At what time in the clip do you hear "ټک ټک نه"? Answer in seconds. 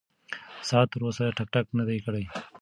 1.37-1.83